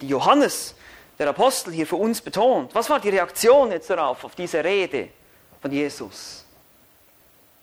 [0.00, 0.74] die Johannes,
[1.18, 2.74] der Apostel, hier für uns betont.
[2.74, 5.08] Was war die Reaktion jetzt darauf, auf diese Rede
[5.60, 6.44] von Jesus?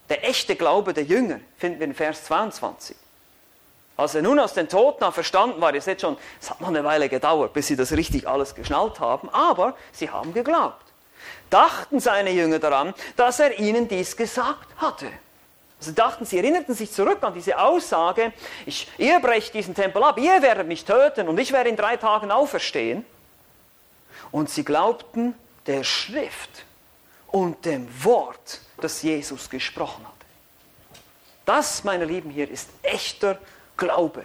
[0.09, 2.95] Der echte Glaube der Jünger finden wir in Vers 22.
[3.97, 6.83] Als er nun aus den Toten verstanden war, ihr seht schon, es hat noch eine
[6.83, 10.85] Weile gedauert, bis sie das richtig alles geschnallt haben, aber sie haben geglaubt.
[11.49, 15.07] Dachten seine Jünger daran, dass er ihnen dies gesagt hatte.
[15.79, 18.33] Sie dachten, sie erinnerten sich zurück an diese Aussage,
[18.65, 21.97] ich, ihr brecht diesen Tempel ab, ihr werdet mich töten und ich werde in drei
[21.97, 23.05] Tagen auferstehen.
[24.31, 25.35] Und sie glaubten
[25.67, 26.65] der Schrift
[27.27, 30.13] und dem Wort, das Jesus gesprochen hat.
[31.45, 33.37] Das, meine Lieben, hier ist echter
[33.77, 34.23] Glaube.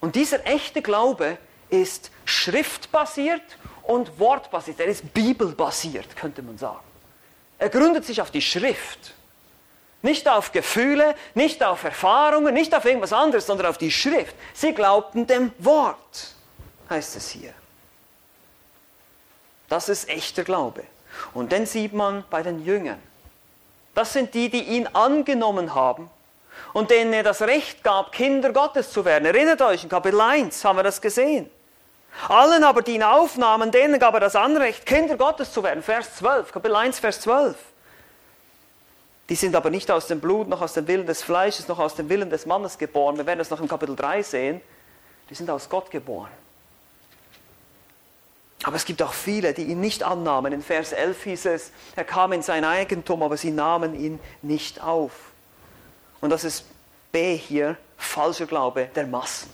[0.00, 3.42] Und dieser echte Glaube ist schriftbasiert
[3.84, 4.80] und wortbasiert.
[4.80, 6.80] Er ist bibelbasiert, könnte man sagen.
[7.58, 9.14] Er gründet sich auf die Schrift.
[10.02, 14.34] Nicht auf Gefühle, nicht auf Erfahrungen, nicht auf irgendwas anderes, sondern auf die Schrift.
[14.54, 16.34] Sie glaubten dem Wort,
[16.88, 17.52] heißt es hier.
[19.68, 20.82] Das ist echter Glaube.
[21.34, 23.00] Und den sieht man bei den Jüngern.
[23.94, 26.10] Das sind die, die ihn angenommen haben
[26.72, 29.24] und denen er das Recht gab, Kinder Gottes zu werden.
[29.26, 31.50] Erinnert euch, in Kapitel 1 haben wir das gesehen.
[32.28, 35.82] Allen aber, die ihn aufnahmen, denen gab er das Anrecht, Kinder Gottes zu werden.
[35.82, 37.56] Vers 12, Kapitel 1, Vers 12.
[39.30, 41.94] Die sind aber nicht aus dem Blut, noch aus dem Willen des Fleisches, noch aus
[41.94, 43.16] dem Willen des Mannes geboren.
[43.16, 44.60] Wir werden das noch im Kapitel 3 sehen.
[45.30, 46.30] Die sind aus Gott geboren.
[48.64, 50.52] Aber es gibt auch viele, die ihn nicht annahmen.
[50.52, 54.82] In Vers 11 hieß es, er kam in sein Eigentum, aber sie nahmen ihn nicht
[54.82, 55.12] auf.
[56.20, 56.64] Und das ist
[57.12, 59.48] B hier, falscher Glaube der Massen.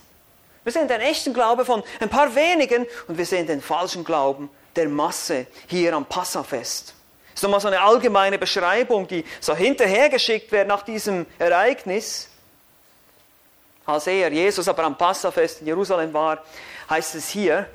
[0.63, 4.49] Wir sehen den echten Glaube von ein paar wenigen und wir sehen den falschen Glauben
[4.75, 6.96] der Masse hier am Passafest.
[7.37, 12.29] Das ist nochmal so eine allgemeine Beschreibung, die so hinterhergeschickt wird nach diesem Ereignis.
[13.85, 16.43] Als er, Jesus, aber am Passafest in Jerusalem war,
[16.89, 17.67] heißt es hier,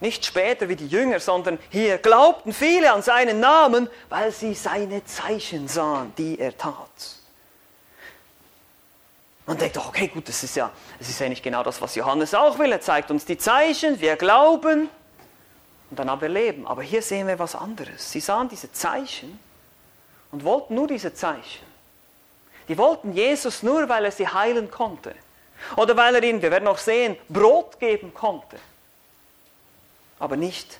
[0.00, 5.04] nicht später wie die Jünger, sondern hier glaubten viele an seinen Namen, weil sie seine
[5.04, 6.74] Zeichen sahen, die er tat.
[9.44, 11.94] Man denkt doch, okay, gut, das ist ja, das ist ja nicht genau das, was
[11.94, 12.72] Johannes auch will.
[12.72, 14.88] Er zeigt uns die Zeichen, wir glauben,
[15.90, 16.66] und dann aber leben.
[16.66, 18.10] Aber hier sehen wir was anderes.
[18.10, 19.38] Sie sahen diese Zeichen
[20.30, 21.66] und wollten nur diese Zeichen.
[22.68, 25.14] Die wollten Jesus nur, weil er sie heilen konnte.
[25.76, 28.58] Oder weil er ihnen, wir werden auch sehen, Brot geben konnte.
[30.18, 30.78] Aber nicht,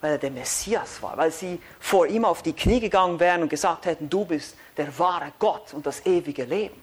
[0.00, 3.48] weil er der Messias war, weil sie vor ihm auf die Knie gegangen wären und
[3.48, 6.82] gesagt hätten, du bist der wahre Gott und das ewige Leben.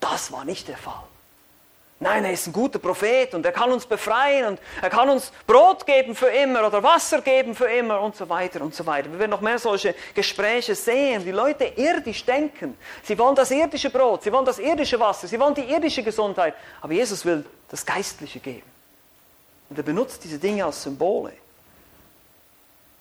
[0.00, 1.04] Das war nicht der Fall.
[2.00, 5.32] Nein, er ist ein guter Prophet und er kann uns befreien und er kann uns
[5.48, 9.10] Brot geben für immer oder Wasser geben für immer und so weiter und so weiter.
[9.10, 11.24] Wir werden noch mehr solche Gespräche sehen.
[11.24, 12.78] Die Leute irdisch denken.
[13.02, 16.54] Sie wollen das irdische Brot, sie wollen das irdische Wasser, sie wollen die irdische Gesundheit.
[16.80, 18.70] Aber Jesus will das Geistliche geben.
[19.68, 21.32] Und er benutzt diese Dinge als Symbole.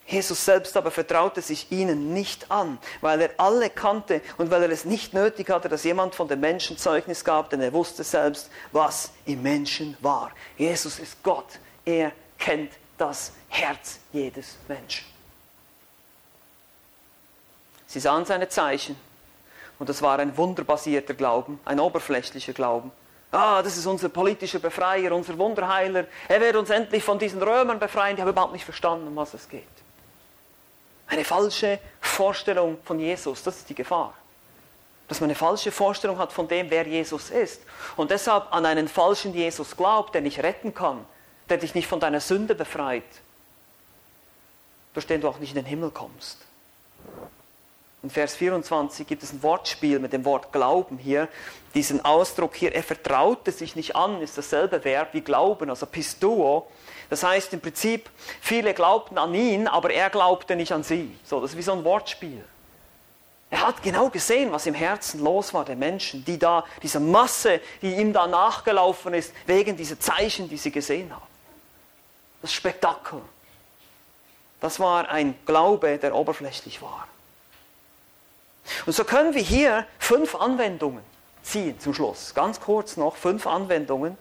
[0.08, 4.70] Jesus selbst aber vertraute sich ihnen nicht an, weil er alle kannte und weil er
[4.70, 8.50] es nicht nötig hatte, dass jemand von den Menschen Zeugnis gab, denn er wusste selbst,
[8.72, 10.32] was im Menschen war.
[10.58, 11.60] Jesus ist Gott.
[11.84, 15.06] Er kennt das Herz jedes Menschen.
[17.86, 18.96] Sie sahen seine Zeichen
[19.78, 22.92] und das war ein wunderbasierter Glauben, ein oberflächlicher Glauben.
[23.32, 26.06] Ah, das ist unser politischer Befreier, unser Wunderheiler.
[26.30, 28.16] Er wird uns endlich von diesen Römern befreien.
[28.16, 29.64] Die haben überhaupt nicht verstanden, um was es geht.
[31.08, 34.14] Eine falsche Vorstellung von Jesus, das ist die Gefahr.
[35.08, 37.62] Dass man eine falsche Vorstellung hat von dem, wer Jesus ist.
[37.96, 41.06] Und deshalb an einen falschen Jesus glaubt, der nicht retten kann,
[41.48, 43.04] der dich nicht von deiner Sünde befreit,
[44.94, 46.40] durch den du auch nicht in den Himmel kommst.
[48.04, 51.28] In Vers 24 gibt es ein Wortspiel mit dem Wort Glauben hier.
[51.74, 56.68] Diesen Ausdruck hier, er vertraute sich nicht an, ist dasselbe Verb wie Glauben, also Pistuo.
[57.10, 58.10] Das heißt im Prinzip,
[58.42, 61.18] viele glaubten an ihn, aber er glaubte nicht an sie.
[61.24, 62.44] So, das ist wie so ein Wortspiel.
[63.50, 67.62] Er hat genau gesehen, was im Herzen los war der Menschen, die da, diese Masse,
[67.82, 71.22] die ihm da nachgelaufen ist, wegen dieser Zeichen, die sie gesehen haben.
[72.42, 73.22] Das Spektakel.
[74.60, 77.08] Das war ein Glaube, der oberflächlich war.
[78.86, 81.04] Und so können wir hier fünf Anwendungen
[81.42, 82.34] ziehen zum Schluss.
[82.34, 84.18] Ganz kurz noch fünf Anwendungen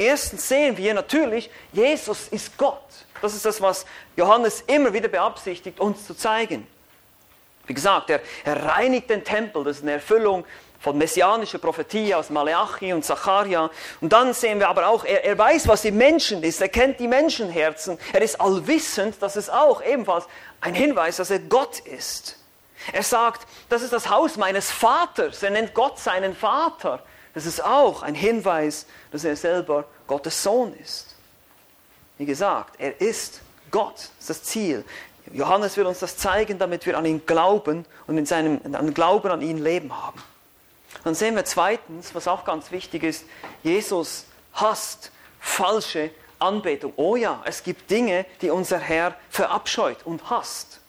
[0.00, 2.80] Erstens sehen wir natürlich, Jesus ist Gott.
[3.20, 3.84] Das ist das, was
[4.16, 6.66] Johannes immer wieder beabsichtigt, uns zu zeigen.
[7.66, 10.46] Wie gesagt, er, er reinigt den Tempel, das ist eine Erfüllung
[10.80, 13.68] von messianischer Prophetie aus Malachi und Zacharia.
[14.00, 16.98] Und dann sehen wir aber auch, er, er weiß, was im Menschen ist, er kennt
[16.98, 20.24] die Menschenherzen, er ist allwissend, das ist auch ebenfalls
[20.62, 22.38] ein Hinweis, dass er Gott ist.
[22.90, 27.04] Er sagt, das ist das Haus meines Vaters, er nennt Gott seinen Vater.
[27.34, 31.14] Das ist auch ein Hinweis, dass er selber Gottes Sohn ist.
[32.18, 33.40] Wie gesagt, er ist
[33.70, 34.84] Gott, das ist das Ziel.
[35.32, 39.30] Johannes will uns das zeigen, damit wir an ihn glauben und in seinem an Glauben
[39.30, 40.20] an ihn Leben haben.
[41.04, 43.24] Dann sehen wir zweitens, was auch ganz wichtig ist,
[43.62, 46.92] Jesus hasst falsche Anbetung.
[46.96, 50.80] Oh ja, es gibt Dinge, die unser Herr verabscheut und hasst.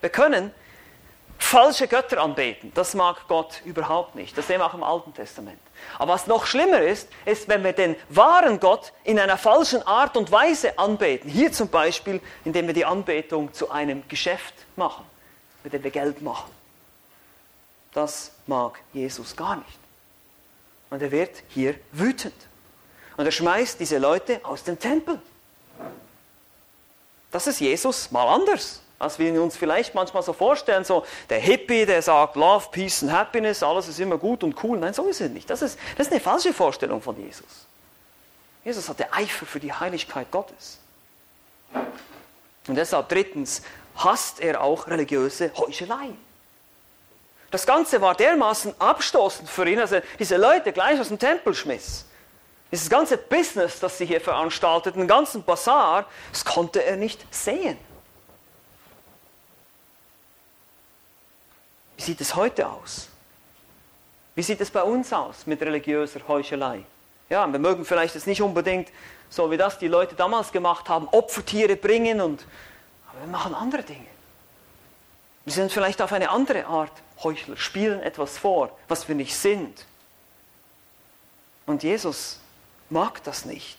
[0.00, 0.50] Wir können
[1.38, 2.72] falsche Götter anbeten.
[2.74, 4.36] Das mag Gott überhaupt nicht.
[4.36, 5.58] Das sehen wir auch im Alten Testament.
[5.98, 10.16] Aber was noch schlimmer ist, ist, wenn wir den wahren Gott in einer falschen Art
[10.16, 11.30] und Weise anbeten.
[11.30, 15.04] Hier zum Beispiel, indem wir die Anbetung zu einem Geschäft machen.
[15.62, 16.50] mit dem wir Geld machen.
[17.92, 19.78] Das mag Jesus gar nicht.
[20.90, 22.34] Und er wird hier wütend.
[23.16, 25.20] Und er schmeißt diese Leute aus dem Tempel.
[27.30, 30.84] Das ist Jesus mal anders, als wir uns vielleicht manchmal so vorstellen.
[30.84, 34.78] So der Hippie, der sagt Love, Peace and Happiness, alles ist immer gut und cool.
[34.78, 35.48] Nein, so ist es nicht.
[35.50, 37.66] Das ist, das ist eine falsche Vorstellung von Jesus.
[38.64, 40.78] Jesus hatte Eifer für die Heiligkeit Gottes.
[42.66, 43.62] Und deshalb drittens
[43.96, 46.10] hasst er auch religiöse Heuchelei.
[47.50, 51.54] Das Ganze war dermaßen abstoßend für ihn, dass er diese Leute gleich aus dem Tempel
[51.54, 52.06] schmiss.
[52.72, 57.78] Dieses ganze Business, das sie hier veranstalteten, den ganzen Bazar, das konnte er nicht sehen.
[62.04, 63.08] Wie sieht es heute aus?
[64.34, 66.84] Wie sieht es bei uns aus mit religiöser Heuchelei?
[67.30, 68.90] Ja, wir mögen vielleicht jetzt nicht unbedingt,
[69.30, 72.44] so wie das die Leute damals gemacht haben, Opfertiere bringen, und,
[73.08, 74.04] aber wir machen andere Dinge.
[75.46, 79.86] Wir sind vielleicht auf eine andere Art Heuchler, spielen etwas vor, was wir nicht sind.
[81.64, 82.38] Und Jesus
[82.90, 83.78] mag das nicht.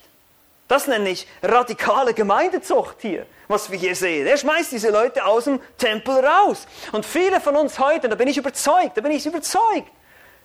[0.68, 4.26] Das nenne ich radikale Gemeindezucht hier, was wir hier sehen.
[4.26, 6.66] Er schmeißt diese Leute aus dem Tempel raus.
[6.92, 9.92] Und viele von uns heute, da bin ich überzeugt, da bin ich überzeugt,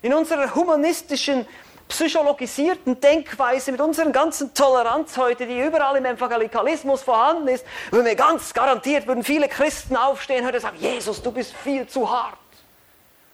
[0.03, 1.47] in unserer humanistischen,
[1.87, 8.15] psychologisierten Denkweise, mit unserer ganzen Toleranz heute, die überall im Evangelikalismus vorhanden ist, würden wir
[8.15, 12.37] ganz garantiert, würden viele Christen aufstehen und sagen, Jesus, du bist viel zu hart.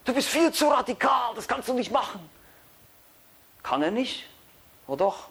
[0.05, 2.29] Du bist viel zu radikal, das kannst du nicht machen.
[3.61, 4.25] Kann er nicht?
[4.87, 5.27] Oh doch.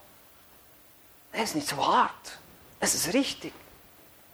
[1.36, 2.38] Er ist nicht so hart.
[2.80, 3.52] Es ist richtig.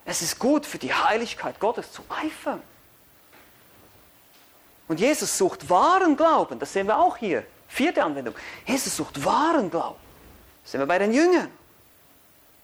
[0.04, 2.62] Es ist gut für die Heiligkeit Gottes zu eifern.
[4.86, 7.44] Und Jesus sucht wahren Glauben, das sehen wir auch hier.
[7.66, 8.34] Vierte Anwendung.
[8.66, 9.98] Jesus sucht wahren Glauben.
[10.62, 11.50] Das sehen wir bei den Jüngern.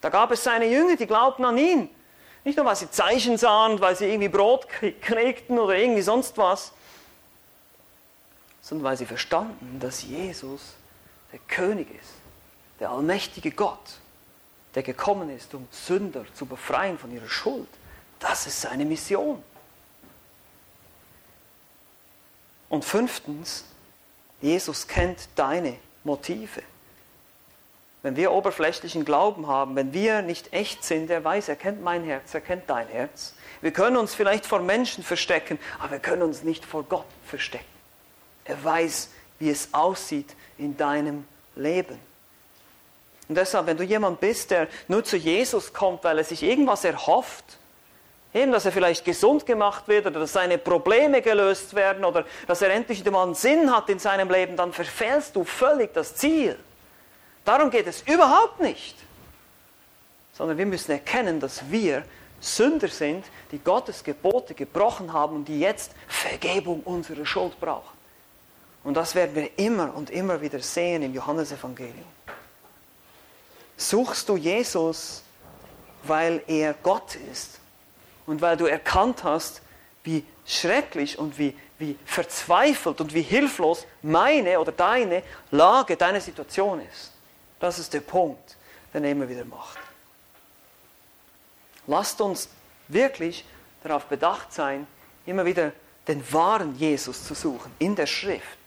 [0.01, 1.91] Da gab es seine Jünger, die glaubten an ihn.
[2.45, 6.73] Nicht nur, weil sie Zeichen sahen, weil sie irgendwie Brot kriegten oder irgendwie sonst was,
[8.63, 10.75] sondern weil sie verstanden, dass Jesus
[11.33, 12.13] der König ist,
[12.79, 13.99] der allmächtige Gott,
[14.75, 17.69] der gekommen ist, um Sünder zu befreien von ihrer Schuld.
[18.19, 19.43] Das ist seine Mission.
[22.69, 23.65] Und fünftens,
[24.41, 26.63] Jesus kennt deine Motive.
[28.03, 32.05] Wenn wir oberflächlichen Glauben haben, wenn wir nicht echt sind, er weiß, er kennt mein
[32.05, 33.35] Herz, er kennt dein Herz.
[33.61, 37.65] Wir können uns vielleicht vor Menschen verstecken, aber wir können uns nicht vor Gott verstecken.
[38.45, 41.27] Er weiß, wie es aussieht in deinem
[41.57, 41.99] Leben.
[43.29, 46.85] Und deshalb, wenn du jemand bist, der nur zu Jesus kommt, weil er sich irgendwas
[46.85, 47.45] erhofft,
[48.33, 52.63] eben, dass er vielleicht gesund gemacht wird oder dass seine Probleme gelöst werden oder dass
[52.63, 56.57] er endlich mal einen Sinn hat in seinem Leben, dann verfehlst du völlig das Ziel.
[57.45, 58.97] Darum geht es überhaupt nicht.
[60.33, 62.05] Sondern wir müssen erkennen, dass wir
[62.41, 67.97] Sünder sind, die Gottes Gebote gebrochen haben und die jetzt Vergebung unserer Schuld brauchen.
[68.85, 72.18] Und das werden wir immer und immer wieder sehen im Johannesevangelium.
[73.79, 75.23] Suchst du Jesus,
[76.03, 77.59] weil er Gott ist
[78.27, 79.63] und weil du erkannt hast,
[80.05, 86.81] wie schrecklich und wie, wie verzweifelt und wie hilflos meine oder deine Lage, deine Situation
[86.81, 87.13] ist.
[87.61, 88.57] Das ist der Punkt,
[88.93, 89.79] den er immer wieder macht.
[91.87, 92.51] Lasst uns
[92.89, 93.45] wirklich
[93.83, 94.87] darauf bedacht sein,
[95.25, 95.73] immer wieder
[96.07, 98.59] den wahren Jesus zu suchen in der Schrift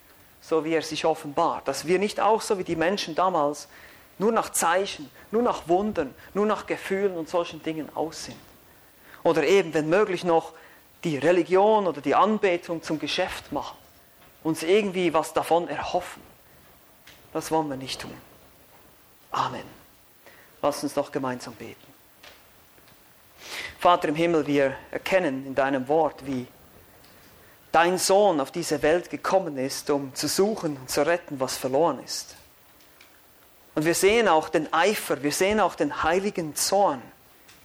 [0.41, 1.67] so wie er sich offenbart.
[1.67, 3.67] Dass wir nicht auch so wie die Menschen damals
[4.17, 8.37] nur nach Zeichen, nur nach Wundern, nur nach Gefühlen und solchen Dingen aus sind.
[9.23, 10.53] Oder eben, wenn möglich, noch
[11.03, 13.77] die Religion oder die Anbetung zum Geschäft machen.
[14.43, 16.21] Uns irgendwie was davon erhoffen.
[17.33, 18.13] Das wollen wir nicht tun.
[19.31, 19.63] Amen.
[20.61, 21.91] Lass uns doch gemeinsam beten.
[23.79, 26.45] Vater im Himmel, wir erkennen in deinem Wort, wie
[27.71, 32.03] dein Sohn auf diese Welt gekommen ist, um zu suchen und zu retten, was verloren
[32.03, 32.35] ist.
[33.73, 37.01] Und wir sehen auch den Eifer, wir sehen auch den heiligen Zorn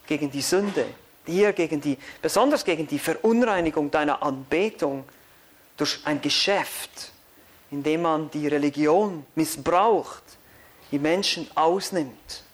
[0.06, 0.86] gegen die Sünde,
[1.26, 5.04] hier gegen die, besonders gegen die Verunreinigung deiner Anbetung
[5.76, 7.12] durch ein Geschäft,
[7.70, 10.22] in dem man die Religion missbraucht,
[10.92, 12.44] die Menschen ausnimmt.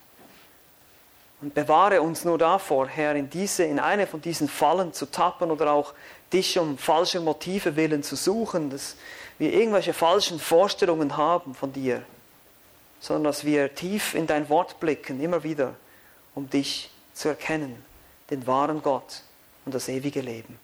[1.43, 5.51] Und bewahre uns nur davor, Herr, in, diese, in eine von diesen Fallen zu tappen
[5.51, 5.93] oder auch
[6.33, 8.97] dich um falsche Motive willen zu suchen, dass
[9.39, 12.03] wir irgendwelche falschen Vorstellungen haben von dir,
[13.03, 15.75] sondern dass wir tief in dein Wort blicken, immer wieder,
[16.37, 17.85] um dich zu erkennen,
[18.31, 19.23] den wahren Gott
[19.67, 20.57] und das ewige Leben.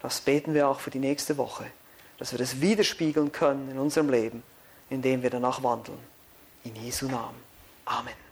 [0.00, 1.66] Das beten wir auch für die nächste Woche,
[2.16, 4.44] dass wir das widerspiegeln können in unserem Leben,
[4.88, 5.98] indem wir danach wandeln.
[6.62, 7.42] In Jesu Namen.
[7.86, 8.29] Amen.